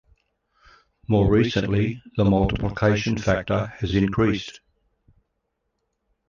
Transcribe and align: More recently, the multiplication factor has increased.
More 1.07 1.29
recently, 1.31 2.01
the 2.17 2.25
multiplication 2.25 3.19
factor 3.19 3.67
has 3.77 3.93
increased. 3.93 4.59